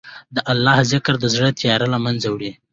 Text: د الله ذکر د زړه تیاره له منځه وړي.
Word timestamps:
د 0.35 0.37
الله 0.51 0.77
ذکر 0.91 1.13
د 1.19 1.25
زړه 1.35 1.49
تیاره 1.59 1.87
له 1.93 1.99
منځه 2.05 2.27
وړي. 2.29 2.51